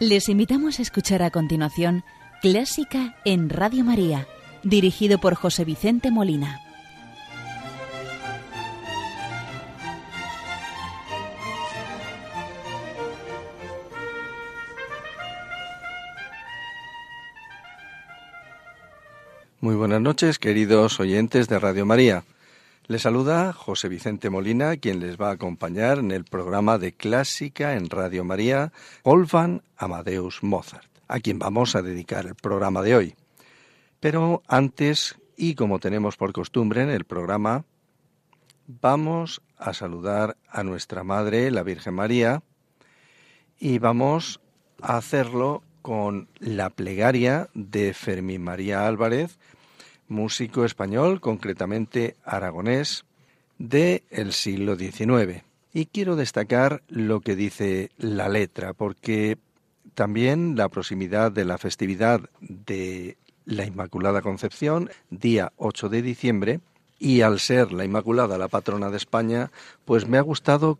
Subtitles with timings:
[0.00, 2.04] Les invitamos a escuchar a continuación
[2.40, 4.26] Clásica en Radio María,
[4.62, 6.58] dirigido por José Vicente Molina.
[19.60, 22.24] Muy buenas noches, queridos oyentes de Radio María.
[22.90, 27.74] Les saluda José Vicente Molina, quien les va a acompañar en el programa de Clásica
[27.76, 28.72] en Radio María,
[29.04, 33.14] Wolfgang Amadeus Mozart, a quien vamos a dedicar el programa de hoy.
[34.00, 37.64] Pero antes, y como tenemos por costumbre en el programa,
[38.66, 42.42] vamos a saludar a nuestra Madre, la Virgen María,
[43.56, 44.40] y vamos
[44.82, 49.38] a hacerlo con la plegaria de Fermín María Álvarez,
[50.10, 53.04] músico español, concretamente aragonés,
[53.58, 55.42] del el siglo XIX.
[55.72, 59.38] Y quiero destacar lo que dice la letra, porque
[59.94, 66.60] también la proximidad de la festividad de la Inmaculada Concepción, día 8 de diciembre,
[66.98, 69.50] y al ser la Inmaculada la patrona de España,
[69.84, 70.78] pues me ha gustado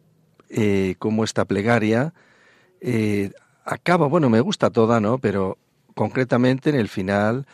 [0.49, 2.13] eh, cómo esta plegaria
[2.81, 3.33] eh,
[3.65, 5.19] acaba, bueno, me gusta toda, ¿no?
[5.19, 5.59] Pero
[5.95, 7.47] concretamente en el final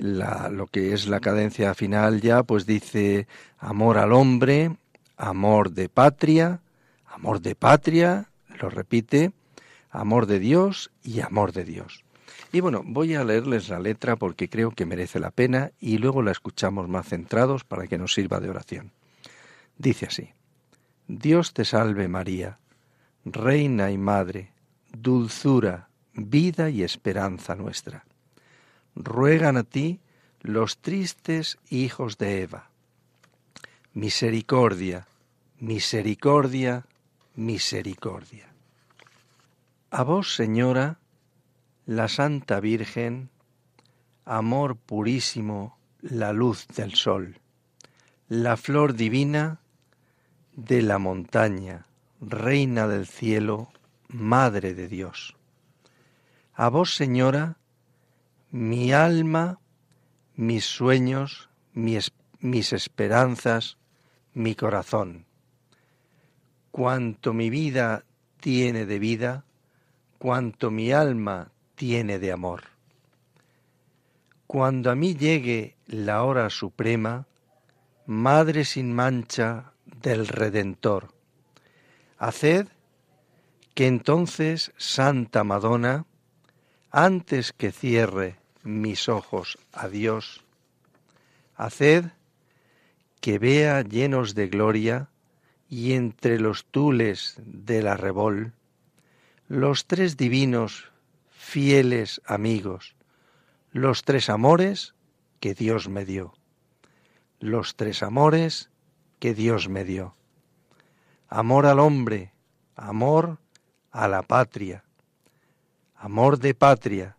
[0.00, 3.26] lo que es la cadencia final ya, pues dice
[3.58, 4.76] amor al hombre,
[5.16, 6.60] amor de patria,
[7.06, 9.32] amor de patria, lo repite,
[9.90, 12.04] amor de Dios y amor de Dios.
[12.52, 16.22] Y bueno, voy a leerles la letra porque creo que merece la pena y luego
[16.22, 18.92] la escuchamos más centrados para que nos sirva de oración.
[19.76, 20.30] Dice así,
[21.06, 22.58] Dios te salve María,
[23.24, 24.52] Reina y Madre,
[24.92, 28.04] dulzura, vida y esperanza nuestra
[28.94, 30.00] ruegan a ti
[30.40, 32.70] los tristes hijos de Eva.
[33.92, 35.06] Misericordia,
[35.58, 36.86] misericordia,
[37.34, 38.52] misericordia.
[39.90, 40.98] A vos, Señora,
[41.86, 43.30] la Santa Virgen,
[44.24, 47.40] amor purísimo, la luz del sol,
[48.28, 49.60] la flor divina
[50.52, 51.86] de la montaña,
[52.20, 53.72] reina del cielo,
[54.08, 55.36] Madre de Dios.
[56.54, 57.56] A vos, Señora,
[58.50, 59.60] mi alma,
[60.34, 63.78] mis sueños, mis, mis esperanzas,
[64.34, 65.26] mi corazón.
[66.72, 68.04] Cuanto mi vida
[68.40, 69.44] tiene de vida,
[70.18, 72.64] cuanto mi alma tiene de amor.
[74.46, 77.26] Cuando a mí llegue la hora suprema,
[78.06, 81.14] Madre sin mancha del Redentor,
[82.18, 82.66] haced
[83.74, 86.06] que entonces Santa Madonna,
[86.90, 90.42] antes que cierre mis ojos a Dios,
[91.56, 92.06] haced
[93.20, 95.08] que vea llenos de gloria
[95.68, 98.54] y entre los tules de la rebol
[99.50, 100.92] los tres divinos
[101.28, 102.94] fieles amigos,
[103.72, 104.94] los tres amores
[105.40, 106.34] que Dios me dio,
[107.40, 108.70] los tres amores
[109.18, 110.14] que Dios me dio.
[111.26, 112.32] Amor al hombre,
[112.76, 113.38] amor
[113.90, 114.84] a la patria,
[115.96, 117.16] amor de patria,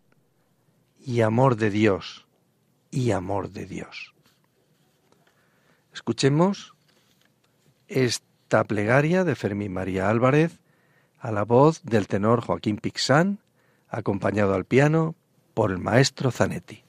[1.04, 2.28] y amor de Dios
[2.90, 4.14] y amor de Dios.
[5.94, 6.74] Escuchemos
[7.88, 10.60] esta plegaria de Fermín María Álvarez
[11.20, 13.40] a la voz del tenor Joaquín Pixán,
[13.90, 15.16] acompañado al piano
[15.54, 16.84] por el maestro Zanetti.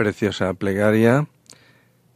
[0.00, 1.28] Preciosa plegaria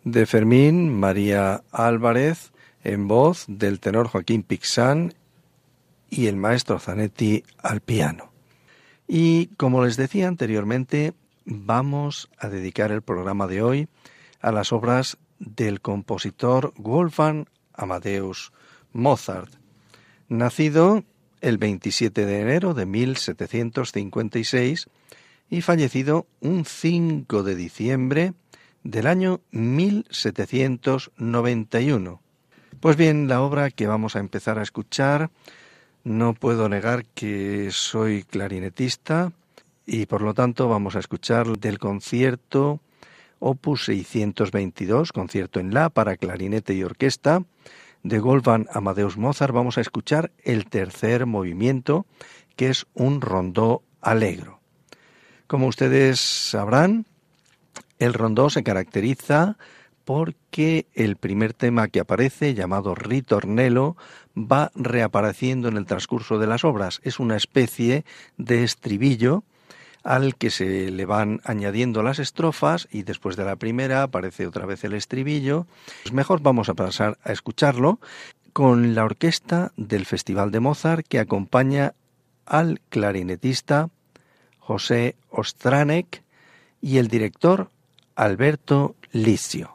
[0.05, 5.13] de Fermín María Álvarez en voz del tenor Joaquín Pixán
[6.09, 8.33] y el maestro Zanetti al piano.
[9.07, 11.13] Y como les decía anteriormente,
[11.45, 13.89] vamos a dedicar el programa de hoy
[14.41, 17.45] a las obras del compositor Wolfgang
[17.75, 18.51] Amadeus
[18.95, 19.53] Mozart,
[20.31, 21.05] nacido
[21.43, 24.89] el 27 de enero de 1756
[25.55, 28.35] y fallecido un 5 de diciembre
[28.83, 32.21] del año 1791.
[32.81, 35.31] Pues bien, la obra que vamos a empezar a escuchar,
[36.03, 39.33] no puedo negar que soy clarinetista
[39.87, 42.81] y por lo tanto vamos a escuchar del concierto
[43.39, 47.45] opus 622, concierto en la para clarinete y orquesta,
[48.03, 52.07] de Wolfgang Amadeus Mozart vamos a escuchar el tercer movimiento,
[52.57, 54.54] que es un rondó alegro.
[55.47, 57.07] Como ustedes sabrán,
[57.99, 59.57] el rondó se caracteriza
[60.05, 63.97] porque el primer tema que aparece, llamado ritornello,
[64.37, 67.01] va reapareciendo en el transcurso de las obras.
[67.03, 68.05] Es una especie
[68.37, 69.45] de estribillo
[70.03, 74.67] al que se le van añadiendo las estrofas y después de la primera aparece otra
[74.67, 75.67] vez el estribillo.
[76.03, 78.01] Pues mejor vamos a pasar a escucharlo
[78.53, 81.95] con la orquesta del Festival de Mozart que acompaña
[82.45, 83.89] al clarinetista
[84.67, 86.23] José Ostranek
[86.81, 87.71] y el director
[88.17, 89.74] Alberto Licio.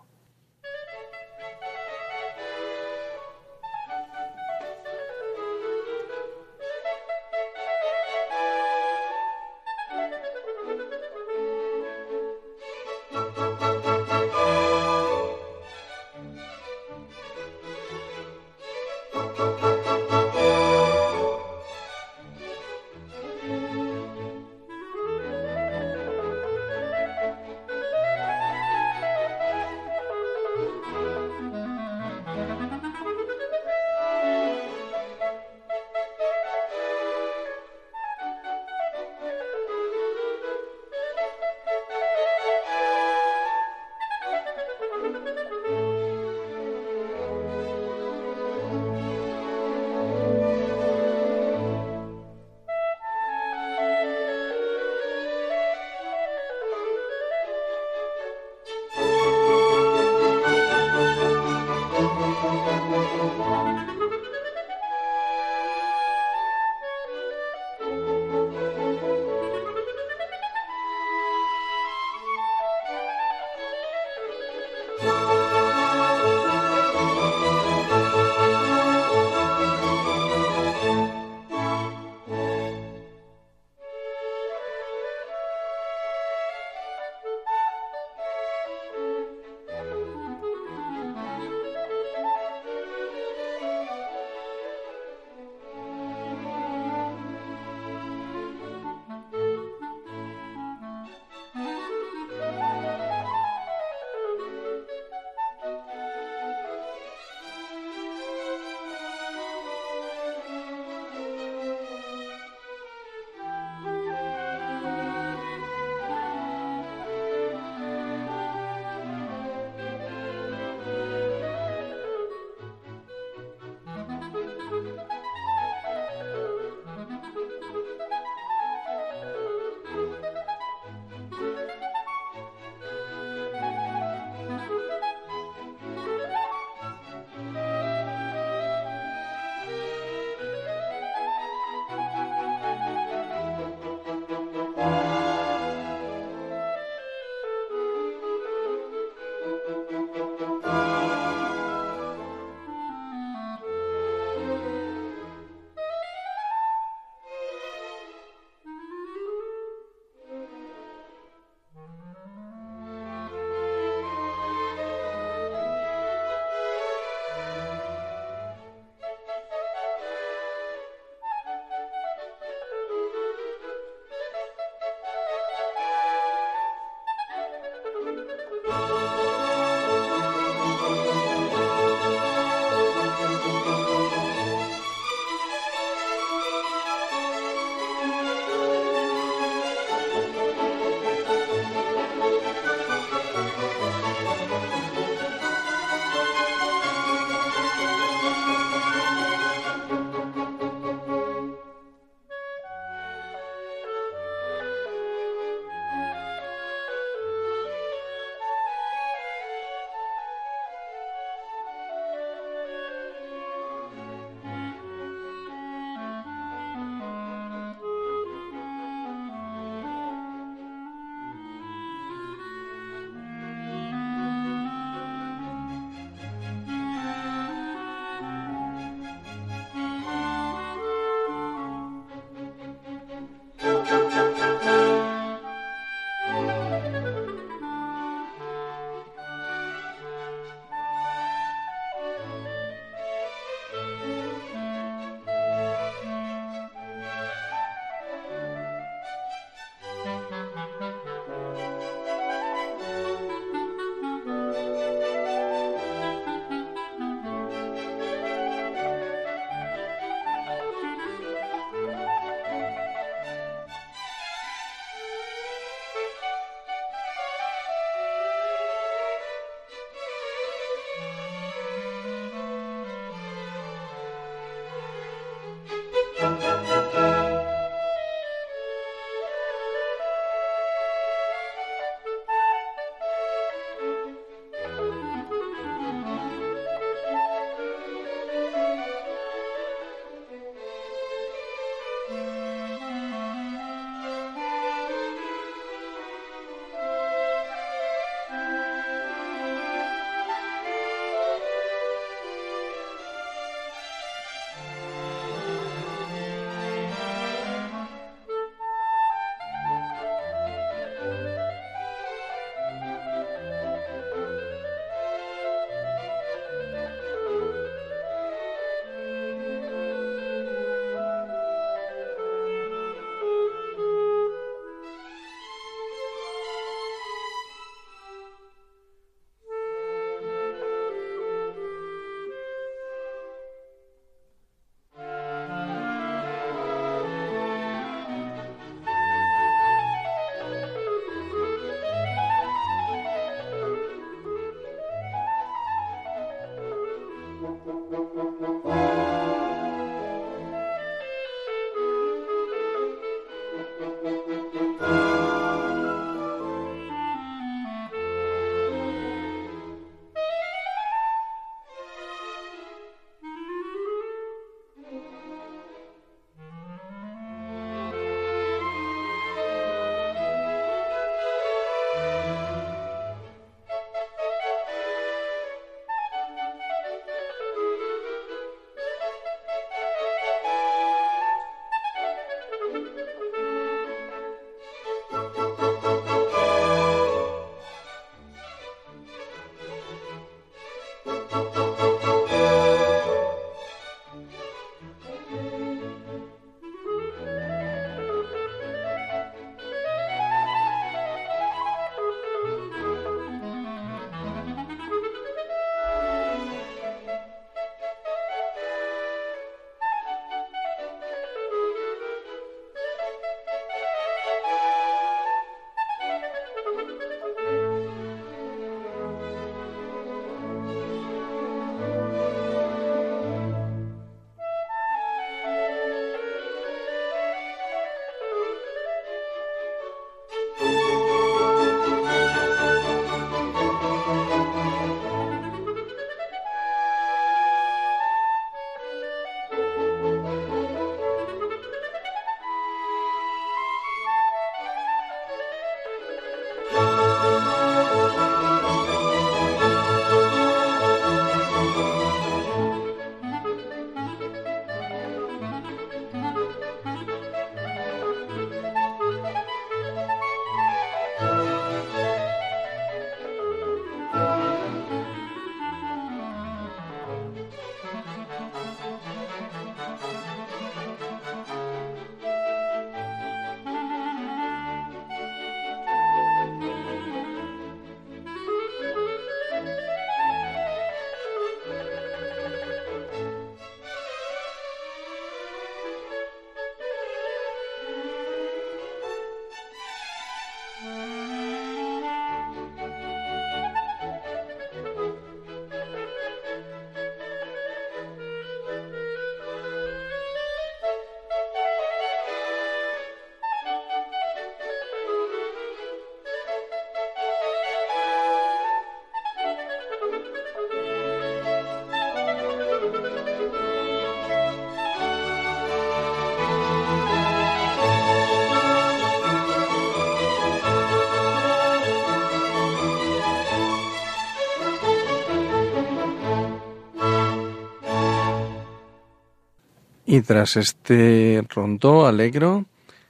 [530.12, 532.66] Y tras este rondó alegro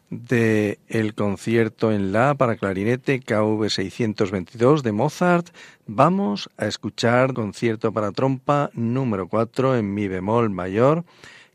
[0.10, 5.48] de el concierto en la para clarinete KV 622 de Mozart,
[5.88, 11.06] vamos a escuchar concierto para trompa número 4 en mi bemol mayor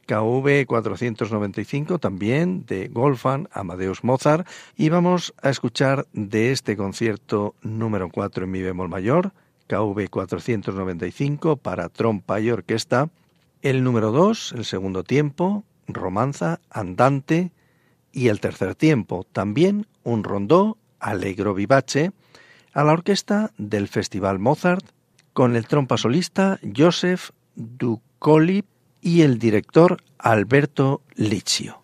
[0.07, 4.48] KV 495 también de Wolfgang Amadeus Mozart.
[4.78, 9.33] Y vamos a escuchar de este concierto número 4 en mi bemol mayor
[9.66, 13.11] KV 495 para trompa y orquesta
[13.64, 17.50] el número 2, el segundo tiempo, romanza, andante,
[18.12, 22.12] y el tercer tiempo, también un rondó alegro vivace
[22.74, 24.85] a la orquesta del Festival Mozart
[25.33, 28.66] con el trompa solista Joseph Ducolip
[29.00, 31.84] y el director Alberto Liccio.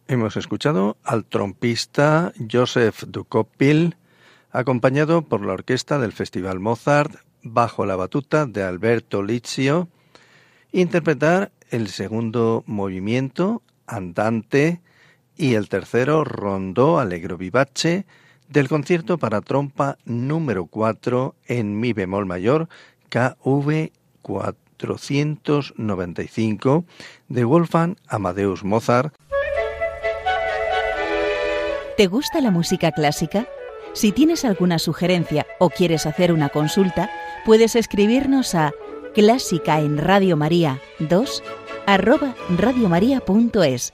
[0.08, 3.98] Hemos escuchado al trompista Joseph Dukopil,
[4.52, 9.90] acompañado por la orquesta del Festival Mozart, bajo la batuta de Alberto Lizio,
[10.72, 14.82] interpretar el segundo movimiento, andante,
[15.38, 18.06] y el tercero, rondó alegro vivace,
[18.50, 22.68] del concierto para trompa número 4 en mi bemol mayor,
[23.10, 26.86] KV 495
[27.28, 29.16] de Wolfgang Amadeus Mozart.
[31.98, 33.48] ¿Te gusta la música clásica?
[33.94, 37.10] Si tienes alguna sugerencia o quieres hacer una consulta,
[37.46, 38.74] puedes escribirnos a
[39.14, 41.42] clásica en Radio María 2
[41.86, 43.94] arroba radiomaria.es.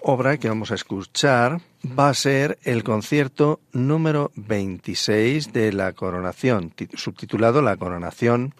[0.00, 6.74] obra que vamos a escuchar va a ser el concierto número 26 de la coronación,
[6.94, 8.54] subtitulado La coronación,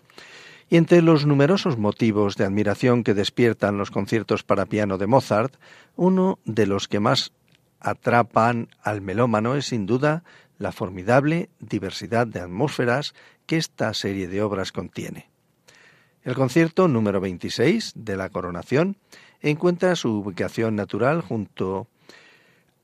[0.70, 5.54] y entre los numerosos motivos de admiración que despiertan los conciertos para piano de Mozart,
[5.96, 7.32] uno de los que más
[7.80, 10.24] atrapan al melómano es sin duda
[10.58, 13.14] la formidable diversidad de atmósferas
[13.46, 15.30] que esta serie de obras contiene.
[16.22, 18.96] El concierto número 26 de la coronación
[19.42, 21.86] encuentra su ubicación natural junto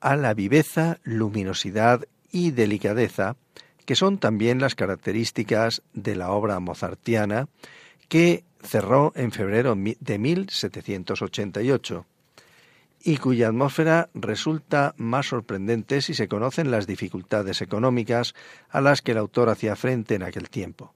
[0.00, 3.36] a la viveza, luminosidad y delicadeza
[3.84, 7.48] que son también las características de la obra mozartiana
[8.08, 12.06] que cerró en febrero de 1788
[13.02, 18.34] y cuya atmósfera resulta más sorprendente si se conocen las dificultades económicas
[18.70, 20.93] a las que el autor hacía frente en aquel tiempo.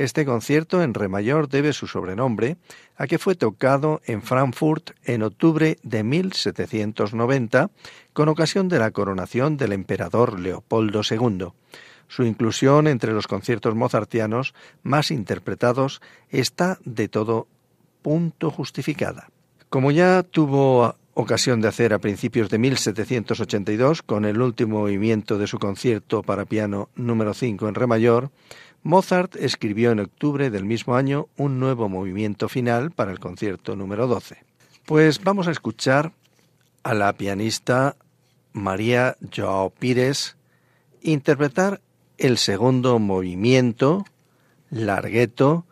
[0.00, 2.56] Este concierto en re mayor debe su sobrenombre
[2.96, 7.70] a que fue tocado en Frankfurt en octubre de 1790
[8.14, 11.48] con ocasión de la coronación del emperador Leopoldo II.
[12.08, 17.46] Su inclusión entre los conciertos mozartianos más interpretados está de todo
[18.00, 19.28] punto justificada.
[19.68, 25.46] Como ya tuvo ocasión de hacer a principios de 1782 con el último movimiento de
[25.46, 28.30] su concierto para piano número 5 en re mayor,
[28.82, 34.06] Mozart escribió en octubre del mismo año un nuevo movimiento final para el concierto número
[34.06, 34.38] 12.
[34.86, 36.12] Pues vamos a escuchar
[36.82, 37.96] a la pianista
[38.52, 40.36] María Joao Pires
[41.02, 41.80] interpretar
[42.18, 44.04] el segundo movimiento,
[44.70, 45.66] largueto,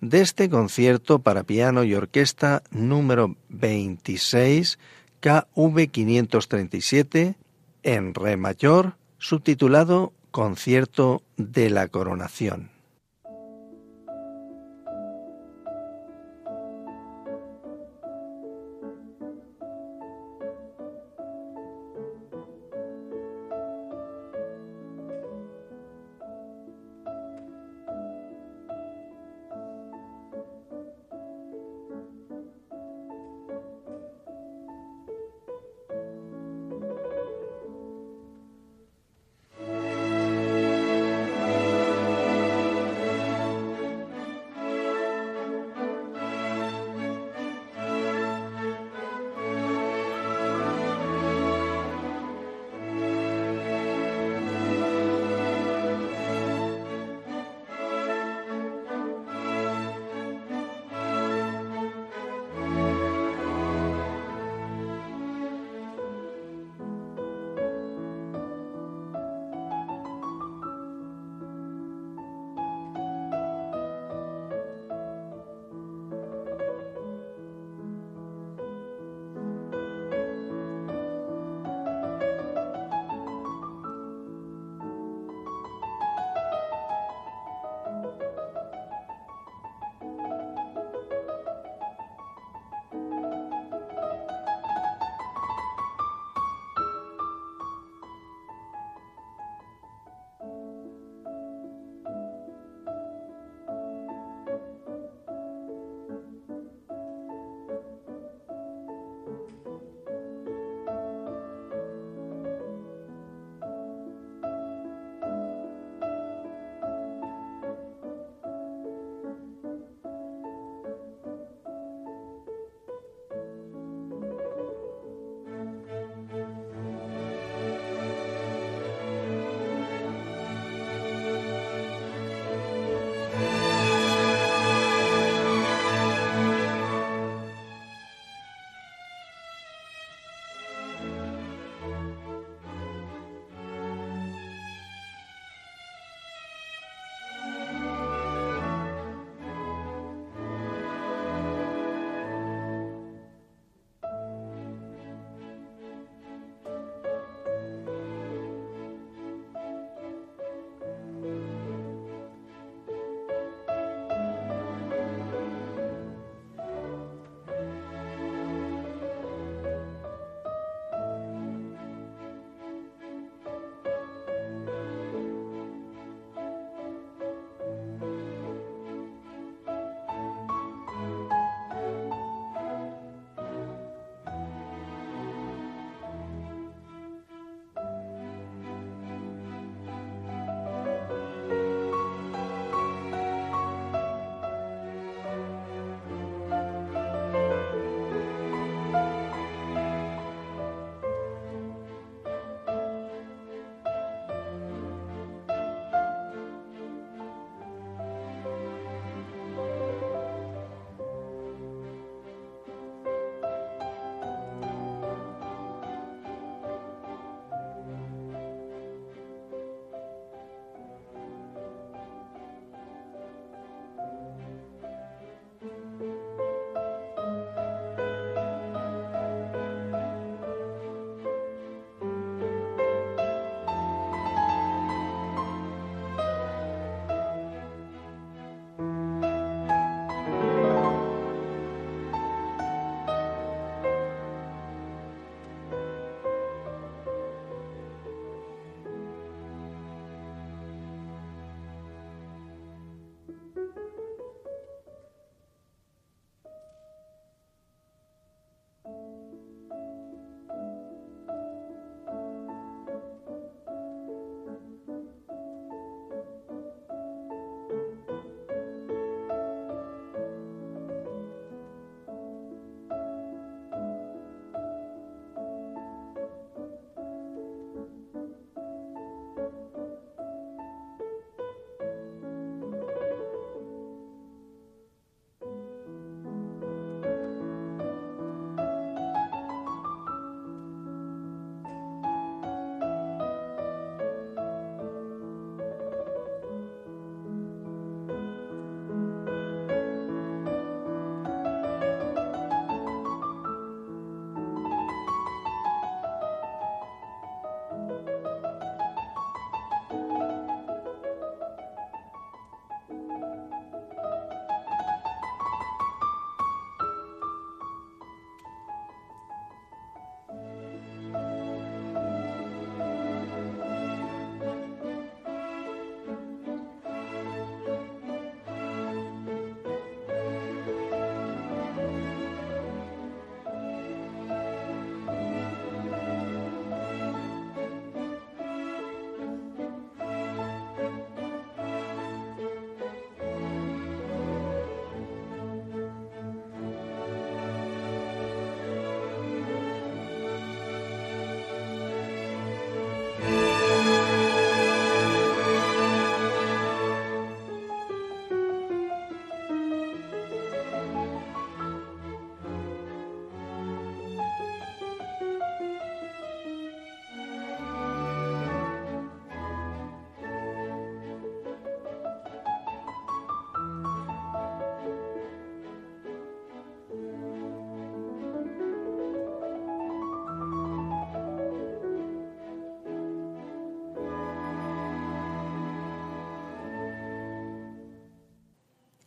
[0.00, 4.78] de este concierto para piano y orquesta número 26
[5.20, 7.36] KV 537
[7.84, 12.71] en re mayor, subtitulado Concierto de la Coronación.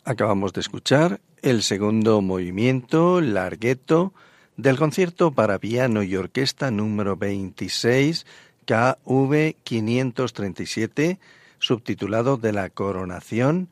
[0.08, 4.14] Acabamos de escuchar el segundo movimiento, largueto,
[4.56, 8.28] del concierto para piano y orquesta número 26,
[8.66, 11.20] KV 537,
[11.58, 13.70] subtitulado de la coronación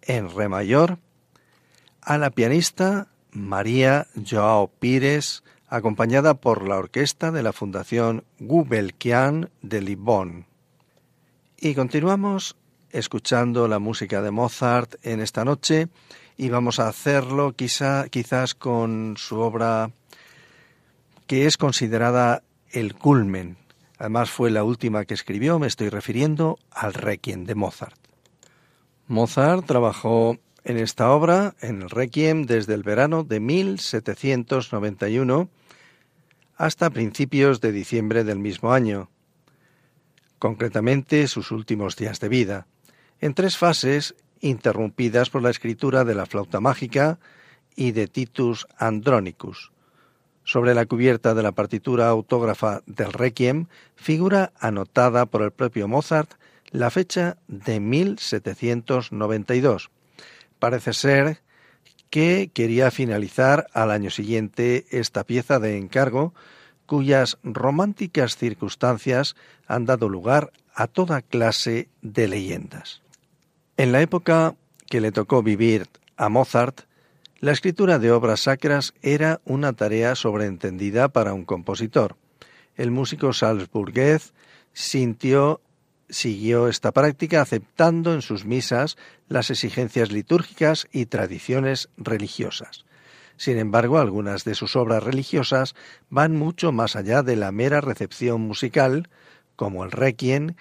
[0.00, 0.98] en re mayor,
[2.00, 9.82] a la pianista María Joao Pires, acompañada por la orquesta de la Fundación Gubelkian de
[9.82, 10.46] Libón.
[11.58, 12.56] Y continuamos
[12.96, 15.88] escuchando la música de Mozart en esta noche
[16.38, 19.90] y vamos a hacerlo quizá, quizás con su obra
[21.26, 23.58] que es considerada el culmen.
[23.98, 27.98] Además fue la última que escribió, me estoy refiriendo al Requiem de Mozart.
[29.08, 35.50] Mozart trabajó en esta obra, en el Requiem, desde el verano de 1791
[36.56, 39.10] hasta principios de diciembre del mismo año,
[40.38, 42.66] concretamente sus últimos días de vida
[43.20, 47.18] en tres fases interrumpidas por la escritura de la flauta mágica
[47.74, 49.72] y de Titus Andronicus.
[50.44, 56.34] Sobre la cubierta de la partitura autógrafa del Requiem figura anotada por el propio Mozart
[56.70, 59.90] la fecha de 1792.
[60.58, 61.42] Parece ser
[62.10, 66.34] que quería finalizar al año siguiente esta pieza de encargo,
[66.86, 69.36] cuyas románticas circunstancias
[69.66, 73.02] han dado lugar a toda clase de leyendas.
[73.78, 74.54] En la época
[74.88, 76.82] que le tocó vivir a Mozart,
[77.40, 82.16] la escritura de obras sacras era una tarea sobreentendida para un compositor.
[82.76, 84.32] El músico salzburgués
[84.72, 85.60] sintió
[86.08, 88.96] siguió esta práctica aceptando en sus misas
[89.28, 92.84] las exigencias litúrgicas y tradiciones religiosas.
[93.36, 95.74] Sin embargo, algunas de sus obras religiosas
[96.08, 99.10] van mucho más allá de la mera recepción musical,
[99.56, 100.54] como el Requiem,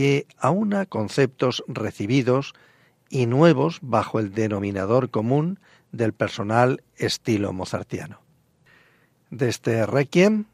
[0.00, 2.54] que aúna conceptos recibidos
[3.10, 5.58] y nuevos bajo el denominador común
[5.92, 8.22] del personal estilo mozartiano.
[9.28, 10.46] De este requiem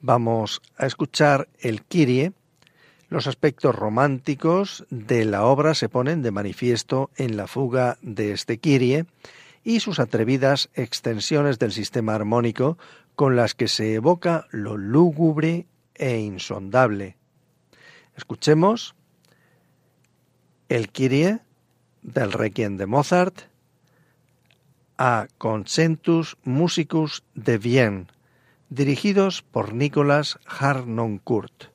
[0.00, 2.32] vamos a escuchar el Kyrie.
[3.08, 8.58] Los aspectos románticos de la obra se ponen de manifiesto en la fuga de este
[8.58, 9.06] Kyrie
[9.62, 12.78] y sus atrevidas extensiones del sistema armónico
[13.14, 17.16] con las que se evoca lo lúgubre e insondable,
[18.16, 18.94] Escuchemos
[20.68, 21.40] el Kyrie
[22.02, 23.42] del Requiem de Mozart
[24.98, 28.06] a Concentus Musicus de Vienne,
[28.68, 31.73] dirigidos por Nicolas Harnoncourt.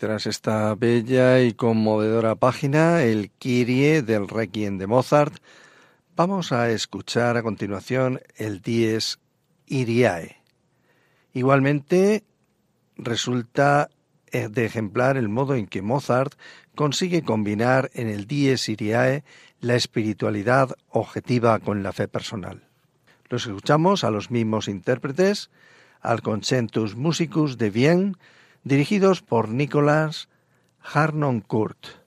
[0.00, 5.34] Tras esta bella y conmovedora página, el Kyrie del Requiem de Mozart,
[6.16, 9.18] vamos a escuchar a continuación el Dies
[9.66, 10.38] Iriae.
[11.34, 12.24] Igualmente,
[12.96, 13.90] resulta
[14.32, 16.32] de ejemplar el modo en que Mozart
[16.74, 19.22] consigue combinar en el Dies Iriae
[19.60, 22.62] la espiritualidad objetiva con la fe personal.
[23.28, 25.50] Los escuchamos a los mismos intérpretes,
[26.00, 28.14] al Concentus Musicus de Vienne,
[28.64, 30.28] dirigidos por Nicolas
[30.80, 31.99] Harnoncourt.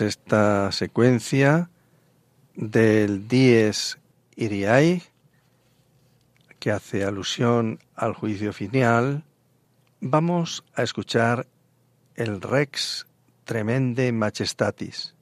[0.00, 1.70] Esta secuencia
[2.54, 3.98] del Dies
[4.36, 5.02] Iriae,
[6.58, 9.24] que hace alusión al juicio final,
[10.00, 11.46] vamos a escuchar
[12.14, 13.06] el Rex
[13.44, 15.14] Tremende Majestatis,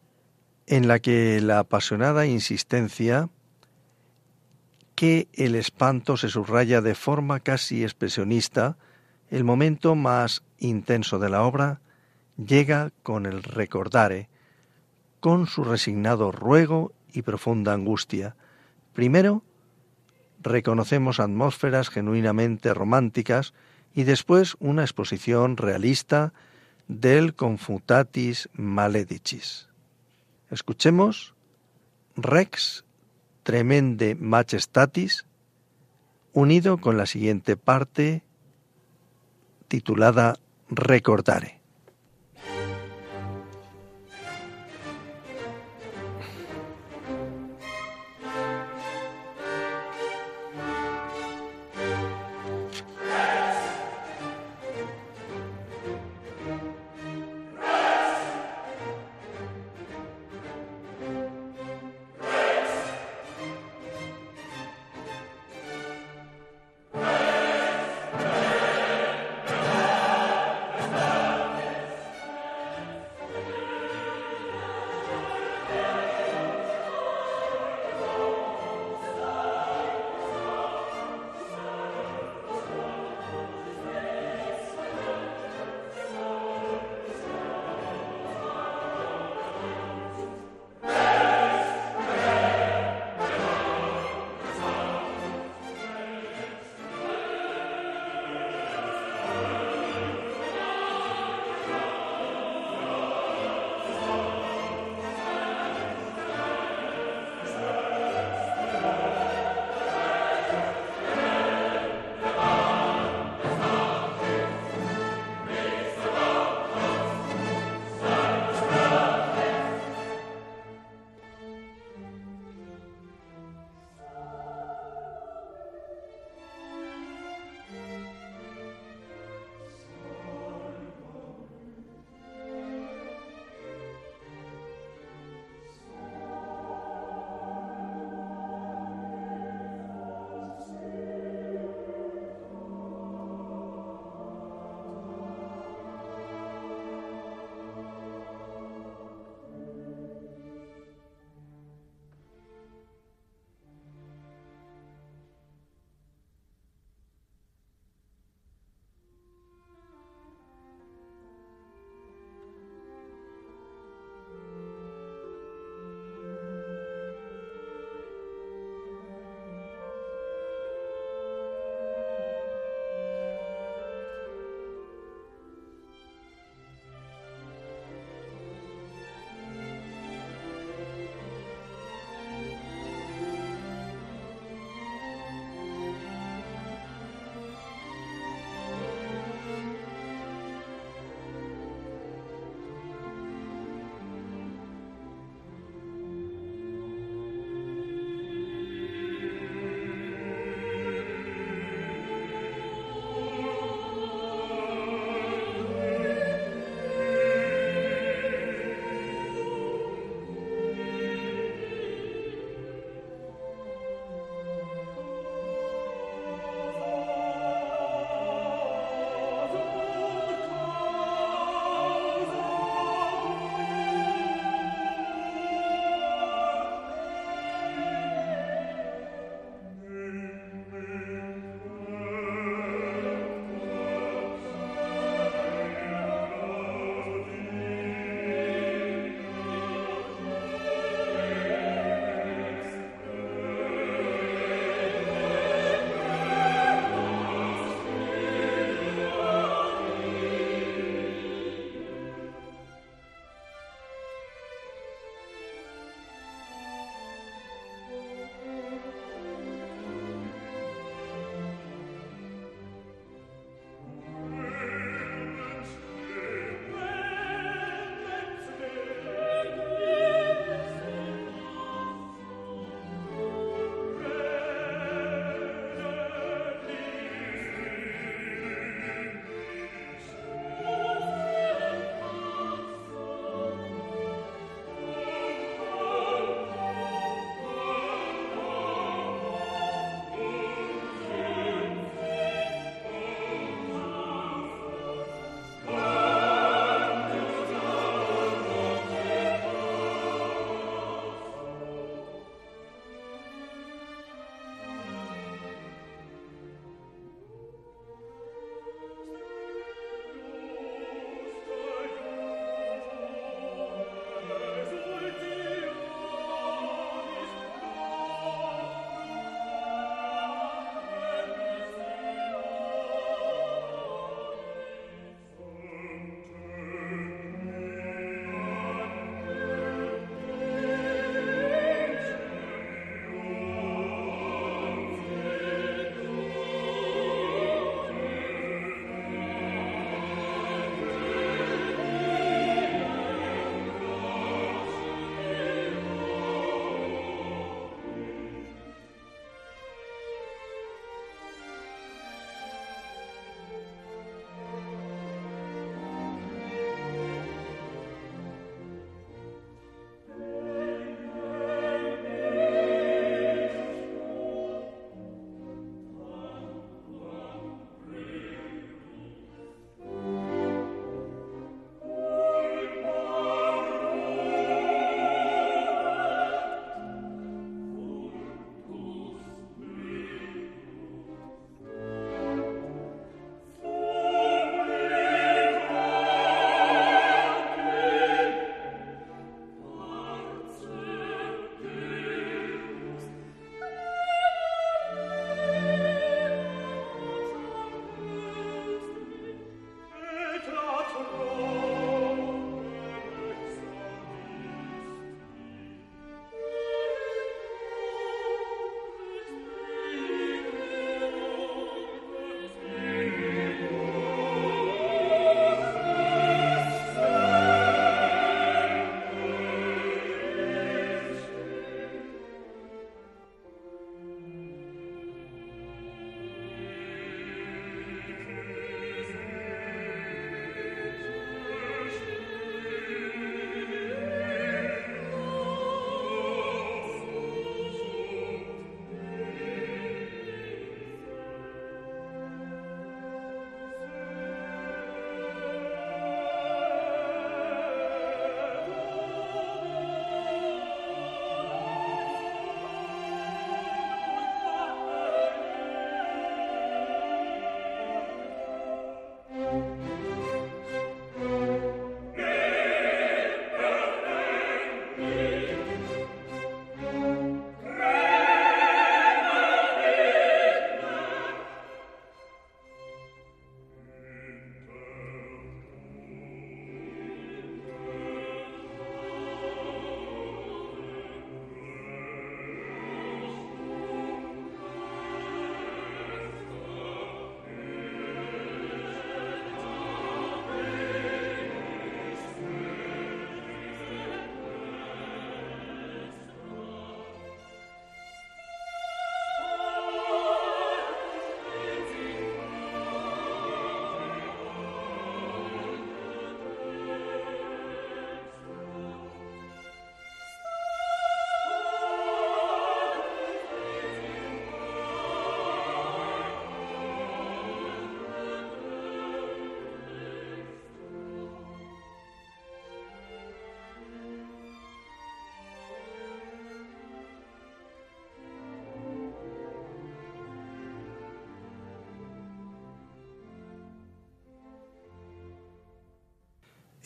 [0.67, 3.29] en la que la apasionada insistencia
[4.95, 8.77] que el espanto se subraya de forma casi expresionista,
[9.31, 11.81] el momento más intenso de la obra
[12.37, 14.29] llega con el recordare,
[15.21, 18.37] con su resignado ruego y profunda angustia.
[18.93, 19.43] Primero,
[20.41, 23.55] reconocemos atmósferas genuinamente románticas
[23.95, 26.33] y después una exposición realista
[26.87, 29.69] del Confutatis Maledicis.
[30.51, 31.35] Escuchemos
[32.17, 32.85] Rex
[33.43, 35.27] Tremende Majestatis,
[36.33, 38.23] unido con la siguiente parte
[39.69, 40.37] titulada
[40.69, 41.58] Recordare.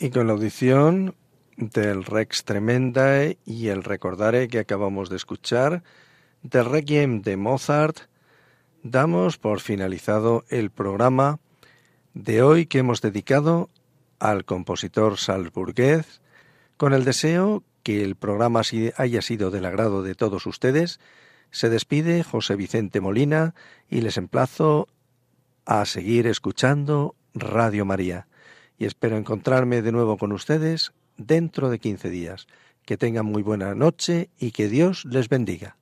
[0.03, 1.15] Y con la audición
[1.55, 5.81] del Rex Tremendae y el Recordare que acabamos de escuchar,
[6.41, 8.09] del Requiem de Mozart,
[8.83, 11.39] damos por finalizado el programa
[12.13, 13.69] de hoy que hemos dedicado
[14.19, 16.21] al compositor salzburgués,
[16.75, 18.61] con el deseo que el programa
[18.97, 20.99] haya sido del agrado de todos ustedes,
[21.49, 23.55] se despide José Vicente Molina
[23.89, 24.89] y les emplazo
[25.63, 28.27] a seguir escuchando Radio María.
[28.77, 32.47] Y espero encontrarme de nuevo con ustedes dentro de 15 días.
[32.85, 35.77] Que tengan muy buena noche y que Dios les bendiga.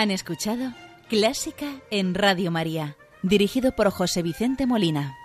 [0.00, 0.72] Han escuchado
[1.10, 5.19] Clásica en Radio María, dirigido por José Vicente Molina.